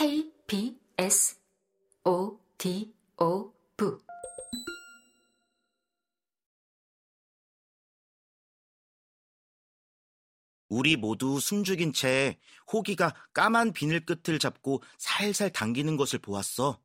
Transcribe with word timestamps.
K, 0.00 0.32
B, 0.46 0.80
S, 0.96 1.36
O, 2.06 2.40
D, 2.56 2.90
O, 3.18 3.52
V. 3.76 3.98
우리 10.70 10.96
모두 10.96 11.38
숨죽인 11.38 11.92
채 11.92 12.38
호기가 12.72 13.14
까만 13.34 13.74
비늘 13.74 14.06
끝을 14.06 14.38
잡고 14.38 14.82
살살 14.96 15.50
당기는 15.50 15.98
것을 15.98 16.18
보았어. 16.18 16.80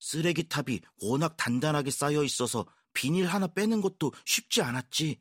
쓰레기탑이 0.00 0.80
워낙 1.02 1.36
단단하게 1.36 1.92
쌓여 1.92 2.24
있어서 2.24 2.66
비닐 2.92 3.26
하나 3.28 3.46
빼는 3.46 3.80
것도 3.80 4.12
쉽지 4.24 4.60
않았지. 4.60 5.20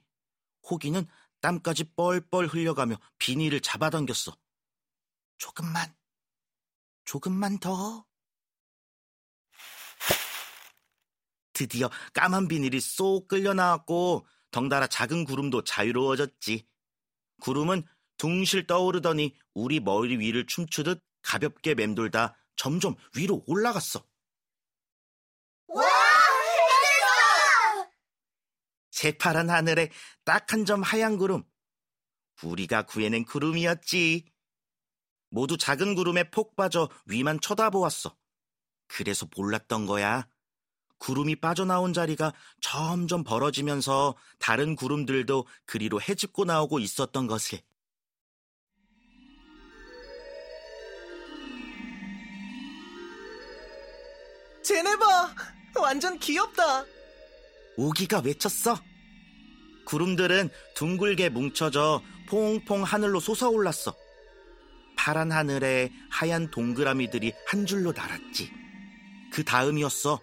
호기는 0.68 1.06
땀까지 1.42 1.96
뻘뻘 1.96 2.48
흘려가며 2.48 2.98
비닐을 3.18 3.62
잡아당겼어. 3.62 4.36
조금만, 5.38 5.94
조금만 7.04 7.60
더. 7.60 8.06
드디어 11.54 11.90
까만 12.14 12.48
비닐이 12.48 12.80
쏙 12.80 13.28
끌려 13.28 13.54
나왔고 13.54 14.26
덩달아 14.52 14.88
작은 14.88 15.26
구름도 15.26 15.64
자유로워졌지. 15.64 16.68
구름은 17.42 17.86
둥실 18.18 18.68
떠오르더니 18.68 19.36
우리 19.54 19.80
머리 19.80 20.18
위를 20.18 20.46
춤추듯 20.46 21.04
가볍게 21.22 21.76
맴돌다 21.76 22.38
점점 22.56 22.96
위로 23.16 23.44
올라갔어. 23.48 24.06
와! 25.68 25.84
해냈어! 25.84 27.92
새파란 29.02 29.50
하늘에 29.50 29.90
딱 30.26 30.54
한 30.54 30.64
점 30.66 30.84
하얀 30.84 31.18
구름. 31.18 31.44
우리가 32.44 32.84
구해낸 32.84 33.26
구름이었지. 33.26 34.26
모두 35.32 35.58
작은 35.58 35.96
구름에 35.96 36.30
폭 36.30 36.56
빠져 36.56 36.88
위만 37.06 37.40
쳐다보았어. 37.42 38.16
그래서 38.88 39.28
몰랐던 39.36 39.88
거야. 39.88 40.28
구름이 41.00 41.38
빠져나온 41.38 41.94
자리가 41.94 42.32
점점 42.62 43.24
벌어지면서 43.24 44.16
다른 44.38 44.76
구름들도 44.76 45.48
그리로 45.66 46.00
해집고 46.00 46.46
나오고 46.46 46.78
있었던 46.80 47.26
것을. 47.26 47.60
봐! 55.00 55.34
완전 55.82 56.20
귀엽다! 56.20 56.86
우기가 57.78 58.20
외쳤어. 58.20 58.91
구름들은 59.92 60.50
둥글게 60.74 61.28
뭉쳐져 61.28 62.02
퐁퐁 62.30 62.84
하늘로 62.84 63.20
솟아올랐어. 63.20 63.94
파란 64.96 65.34
하늘에 65.34 65.92
하얀 66.10 66.50
동그라미들이 66.50 67.34
한 67.48 67.66
줄로 67.66 67.92
날았지. 67.92 68.50
그 69.34 69.44
다음이었어. 69.44 70.22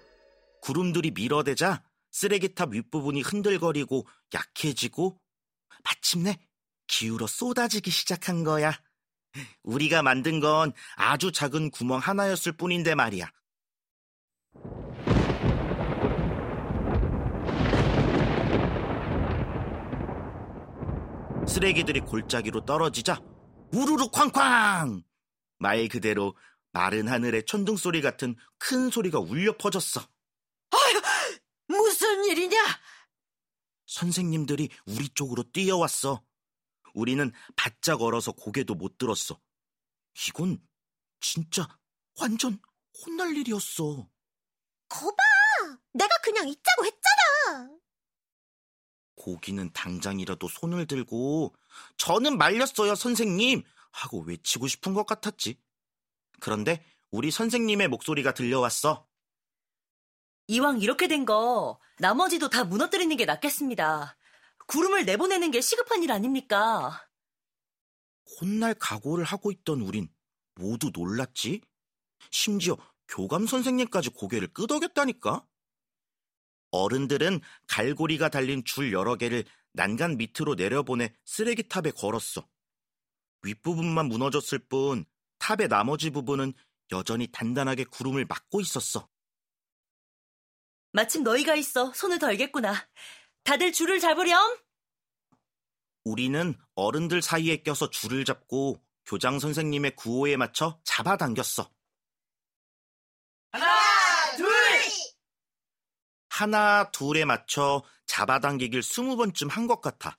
구름들이 0.63 1.11
밀어대자 1.11 1.83
쓰레기탑 2.13 2.73
윗부분이 2.73 3.21
흔들거리고 3.21 4.07
약해지고 4.33 5.21
마침내 5.85 6.39
기울어 6.87 7.27
쏟아지기 7.27 7.91
시작한 7.91 8.45
거야. 8.45 8.73
우리가 9.65 10.01
만든 10.01 10.41
건 10.41 10.73
아주 10.97 11.31
작은 11.31 11.73
구멍 11.73 11.99
하나였을 11.99 12.53
뿐인데 12.53 12.95
말이야. 12.95 13.31
쓰레기들이 21.49 22.01
골짜기로 22.01 22.65
떨어지자 22.65 23.21
우르르 23.73 24.09
쾅쾅! 24.11 25.03
말 25.59 25.89
그대로 25.89 26.37
마른 26.73 27.09
하늘의 27.09 27.47
천둥 27.47 27.77
소리 27.77 28.03
같은 28.03 28.37
큰 28.59 28.91
소리가 28.91 29.19
울려 29.19 29.57
퍼졌어. 29.57 30.07
무슨 31.67 32.25
일이냐? 32.25 32.57
선생님들이 33.87 34.69
우리 34.87 35.09
쪽으로 35.09 35.43
뛰어왔어. 35.51 36.23
우리는 36.95 37.33
바짝 37.57 38.03
얼어서 38.03 38.33
고개도 38.33 38.75
못 38.75 38.99
들었어. 38.99 39.41
이건 40.29 40.61
진짜 41.21 41.67
완전 42.21 42.59
혼날 43.01 43.37
일이었어. 43.37 44.09
거봐! 44.89 45.17
내가 45.93 46.15
그냥 46.23 46.49
있자고 46.49 46.85
했잖아! 46.85 47.71
고기는 49.19 49.71
당장이라도 49.73 50.49
손을 50.49 50.87
들고 50.87 51.55
저는 51.97 52.39
말렸어요, 52.39 52.95
선생님! 52.95 53.63
하고 53.91 54.21
외치고 54.21 54.69
싶은 54.69 54.95
것 54.95 55.07
같았지. 55.07 55.59
그런데 56.41 56.85
우리 57.11 57.31
선생님의 57.31 57.89
목소리가 57.89 58.33
들려왔어. 58.33 59.07
이왕 60.47 60.81
이렇게 60.81 61.09
된 61.09 61.25
거 61.27 61.79
나머지도 61.99 62.49
다 62.49 62.65
무너뜨리는 62.65 63.15
게 63.17 63.25
낫겠습니다. 63.25 64.17
구름을 64.67 65.05
내보내는 65.05 65.51
게 65.51 65.61
시급한 65.61 66.03
일 66.03 66.13
아닙니까? 66.13 67.07
혼날 68.41 68.75
각오를 68.75 69.25
하고 69.25 69.51
있던 69.51 69.81
우린 69.81 70.09
모두 70.55 70.91
놀랐지. 70.95 71.61
심지어 72.31 72.77
교감 73.09 73.47
선생님까지 73.47 74.11
고개를 74.11 74.49
끄덕였다니까. 74.53 75.45
어른들은 76.71 77.41
갈고리가 77.67 78.29
달린 78.29 78.65
줄 78.65 78.93
여러 78.93 79.17
개를 79.17 79.45
난간 79.73 80.17
밑으로 80.17 80.55
내려보내 80.55 81.15
쓰레기탑에 81.25 81.93
걸었어. 81.93 82.49
윗부분만 83.43 84.07
무너졌을 84.07 84.59
뿐 84.59 85.05
탑의 85.39 85.69
나머지 85.69 86.11
부분은 86.11 86.53
여전히 86.91 87.29
단단하게 87.31 87.85
구름을 87.85 88.27
막고 88.27 88.61
있었어. 88.61 89.09
마침 90.93 91.23
너희가 91.23 91.55
있어 91.55 91.93
손을 91.93 92.19
덜겠구나. 92.19 92.89
다들 93.45 93.73
줄을 93.73 94.01
잡으렴. 94.01 94.59
우리는 96.05 96.55
어른들 96.75 97.23
사이에 97.23 97.63
껴서 97.63 97.91
줄을 97.91 98.25
잡고 98.25 98.83
교장 99.05 99.39
선생님의 99.39 99.97
구호에 99.97 100.37
맞춰 100.37 100.81
잡아당겼어. 100.85 101.71
하나, 103.53 104.37
둘! 104.37 104.49
하나, 106.39 106.89
둘에 106.93 107.25
맞춰 107.25 107.83
잡아당기길 108.07 108.81
스무 108.85 109.17
번쯤 109.17 109.49
한 109.49 109.67
것 109.67 109.81
같아. 109.81 110.17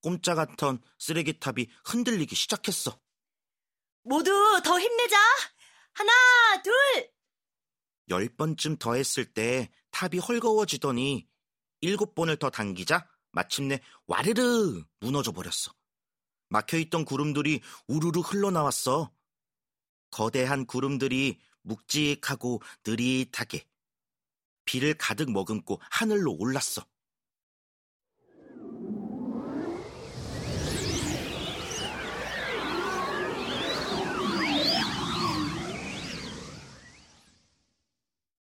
꼼짝 0.00 0.38
않던 0.38 0.80
쓰레기탑이 0.98 1.68
흔들리기 1.84 2.34
시작했어. 2.34 2.98
모두 4.02 4.30
더 4.64 4.80
힘내자. 4.80 5.16
하나, 5.92 6.10
둘. 6.62 6.72
열 8.08 8.28
번쯤 8.30 8.78
더 8.78 8.94
했을 8.94 9.26
때 9.26 9.70
탑이 9.90 10.20
헐거워지더니 10.20 11.28
일곱 11.82 12.14
번을 12.14 12.38
더 12.38 12.48
당기자 12.48 13.06
마침내 13.32 13.78
와르르 14.06 14.82
무너져 15.00 15.32
버렸어. 15.32 15.70
막혀있던 16.48 17.04
구름들이 17.04 17.60
우르르 17.88 18.20
흘러나왔어. 18.20 19.12
거대한 20.10 20.64
구름들이 20.64 21.38
묵직하고 21.60 22.62
느릿하게 22.86 23.66
비를 24.72 24.94
가득 24.94 25.30
머금고 25.30 25.82
하늘로 25.90 26.34
올랐어. 26.38 26.82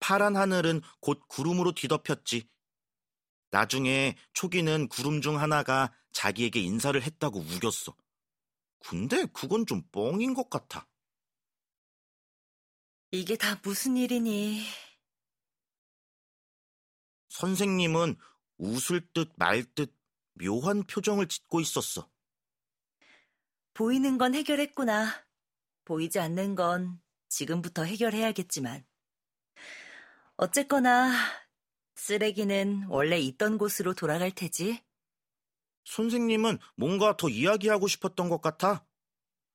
파란 0.00 0.36
하늘은 0.36 0.82
곧 1.00 1.22
구름으로 1.28 1.72
뒤덮였지. 1.72 2.46
나중에 3.50 4.14
초기는 4.34 4.88
구름 4.88 5.22
중 5.22 5.40
하나가 5.40 5.94
자기에게 6.12 6.60
인사를 6.60 7.02
했다고 7.02 7.38
우겼어. 7.38 7.96
근데 8.80 9.24
그건 9.32 9.64
좀 9.64 9.82
뻥인 9.92 10.34
것 10.34 10.50
같아. 10.50 10.86
이게 13.12 13.34
다 13.36 13.58
무슨 13.62 13.96
일이니? 13.96 14.87
선생님은 17.38 18.16
웃을 18.56 19.00
듯 19.12 19.30
말 19.36 19.62
듯 19.76 19.94
묘한 20.32 20.82
표정을 20.82 21.28
짓고 21.28 21.60
있었어. 21.60 22.10
보이는 23.74 24.18
건 24.18 24.34
해결했구나. 24.34 25.24
보이지 25.84 26.18
않는 26.18 26.56
건 26.56 27.00
지금부터 27.28 27.84
해결해야겠지만. 27.84 28.84
어쨌거나 30.36 31.12
쓰레기는 31.94 32.86
원래 32.88 33.20
있던 33.20 33.56
곳으로 33.56 33.94
돌아갈 33.94 34.32
테지. 34.32 34.82
선생님은 35.84 36.58
뭔가 36.74 37.16
더 37.16 37.28
이야기하고 37.28 37.86
싶었던 37.86 38.28
것 38.28 38.40
같아. 38.40 38.84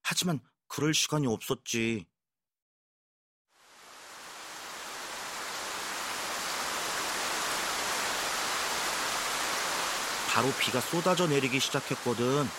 하지만 0.01 0.39
그럴 0.67 0.93
시간이 0.93 1.27
없었지. 1.27 2.05
바로 10.33 10.49
비가 10.59 10.81
쏟아져 10.81 11.27
내리기 11.27 11.59
시작했거든. 11.59 12.49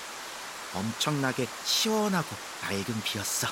엄청나게 0.74 1.48
시원하고 1.64 2.28
맑은 2.62 3.02
비였어. 3.02 3.48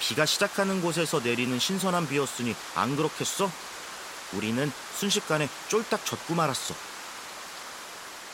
비가 0.00 0.26
시작하는 0.26 0.82
곳에서 0.82 1.20
내리는 1.20 1.56
신선한 1.56 2.08
비였으니 2.08 2.52
안 2.74 2.96
그렇겠어? 2.96 3.48
우리는 4.34 4.72
순식간에 4.98 5.48
쫄딱 5.68 6.04
젖고 6.04 6.34
말았어. 6.34 6.74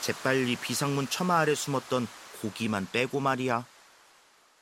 재빨리 0.01 0.57
비상문 0.57 1.09
처마 1.09 1.41
아래 1.41 1.55
숨었던 1.55 2.09
고기만 2.41 2.89
빼고 2.93 3.21
말이야. 3.21 3.67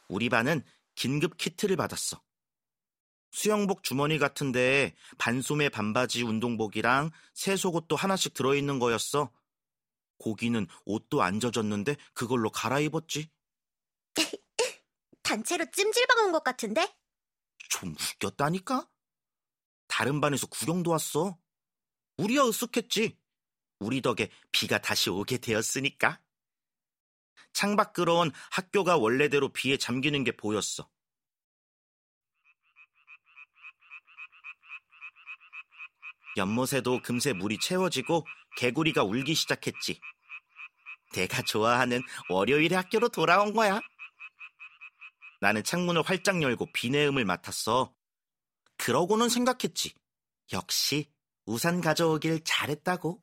우리 0.09 0.29
반은 0.29 0.65
긴급 0.97 1.37
키트를 1.37 1.77
받았어. 1.77 2.21
수영복 3.31 3.85
주머니 3.85 4.19
같은데 4.19 4.93
반소매 5.19 5.69
반바지 5.69 6.23
운동복이랑 6.23 7.13
새 7.33 7.57
속옷도 7.57 7.95
하나씩 7.95 8.35
들어있는 8.35 8.81
거였어. 8.81 9.31
고기는 10.19 10.67
옷도 10.85 11.23
안 11.23 11.41
젖었는데 11.41 11.97
그걸로 12.15 12.51
갈아입었지. 12.51 13.31
단체로 15.23 15.67
찜질방 15.71 16.27
온 16.27 16.33
것 16.33 16.45
같은데? 16.45 16.95
좀 17.71 17.95
웃겼다니까? 17.95 18.89
다른 19.89 20.21
반에서 20.21 20.47
구경도 20.47 20.91
왔어. 20.91 21.39
우리야 22.17 22.43
으쓱했지. 22.43 23.17
우리 23.81 24.01
덕에 24.03 24.31
비가 24.53 24.81
다시 24.81 25.11
오게 25.11 25.39
되었으니까. 25.39 26.21
창밖으론 27.53 28.33
학교가 28.51 28.97
원래대로 28.97 29.53
비에 29.53 29.77
잠기는 29.77 30.23
게 30.25 30.33
보였어. 30.33 30.89
연못에도 36.37 37.01
금세 37.03 37.33
물이 37.33 37.59
채워지고 37.61 38.27
개구리가 38.57 39.05
울기 39.05 39.35
시작했지. 39.35 40.01
내가 41.13 41.43
좋아하는 41.43 42.03
월요일에 42.29 42.75
학교로 42.77 43.09
돌아온 43.09 43.53
거야. 43.53 43.81
나는 45.41 45.63
창문을 45.63 46.03
활짝 46.03 46.43
열고 46.43 46.73
비내음을 46.73 47.25
맡았어. 47.25 47.95
그러고는 48.77 49.29
생각했지. 49.29 49.95
역시 50.53 51.11
우산 51.47 51.81
가져오길 51.81 52.43
잘했다고. 52.45 53.23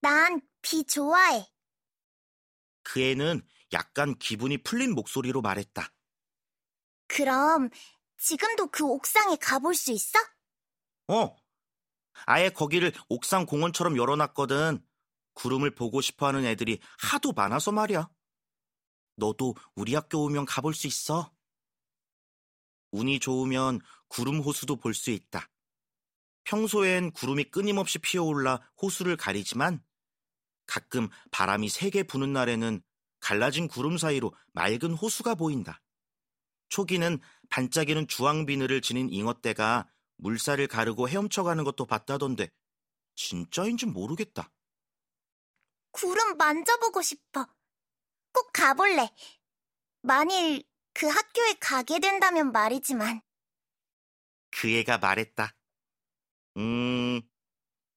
난 0.00 0.40
비 0.62 0.84
좋아해. 0.84 1.46
그 2.82 3.00
애는 3.00 3.46
약간 3.72 4.18
기분이 4.18 4.58
풀린 4.58 4.94
목소리로 4.94 5.40
말했다. 5.40 5.92
그럼 7.06 7.70
지금도 8.18 8.68
그 8.68 8.84
옥상에 8.84 9.36
가볼 9.36 9.74
수 9.74 9.92
있어? 9.92 10.18
어. 11.08 11.36
아예 12.24 12.48
거기를 12.48 12.92
옥상 13.08 13.46
공원처럼 13.46 13.96
열어놨거든. 13.96 14.84
구름을 15.34 15.74
보고 15.74 16.00
싶어 16.00 16.26
하는 16.26 16.44
애들이 16.46 16.80
하도 16.98 17.32
많아서 17.32 17.72
말이야. 17.72 18.08
너도 19.16 19.54
우리 19.74 19.94
학교 19.94 20.24
오면 20.24 20.46
가볼 20.46 20.74
수 20.74 20.86
있어. 20.86 21.32
운이 22.92 23.20
좋으면 23.20 23.80
구름 24.08 24.40
호수도 24.40 24.76
볼 24.76 24.94
수 24.94 25.10
있다. 25.10 25.50
평소엔 26.44 27.10
구름이 27.10 27.44
끊임없이 27.44 27.98
피어올라 27.98 28.60
호수를 28.80 29.16
가리지만 29.16 29.82
가끔 30.64 31.08
바람이 31.32 31.68
세게 31.68 32.04
부는 32.04 32.32
날에는 32.32 32.82
갈라진 33.20 33.68
구름 33.68 33.98
사이로 33.98 34.32
맑은 34.52 34.94
호수가 34.94 35.34
보인다. 35.34 35.82
초기는 36.68 37.20
반짝이는 37.48 38.08
주황 38.08 38.46
비늘을 38.46 38.80
지닌 38.80 39.10
잉어떼가 39.10 39.90
물살을 40.16 40.66
가르고 40.66 41.08
헤엄쳐가는 41.08 41.62
것도 41.64 41.86
봤다던데 41.86 42.50
진짜인지 43.14 43.86
모르겠다. 43.86 44.52
구름 45.92 46.36
만져보고 46.36 47.02
싶어. 47.02 47.46
꼭 48.32 48.52
가볼래. 48.52 49.10
만일 50.02 50.62
그 50.92 51.06
학교에 51.06 51.54
가게 51.60 51.98
된다면 51.98 52.52
말이지만. 52.52 53.22
그 54.50 54.68
애가 54.68 54.98
말했다. 54.98 55.54
음, 56.58 57.20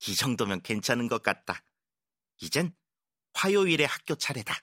이 0.07 0.15
정도면 0.15 0.61
괜찮은 0.61 1.07
것 1.07 1.21
같다. 1.23 1.63
이젠 2.41 2.75
화요일에 3.33 3.85
학교 3.85 4.15
차례다. 4.15 4.55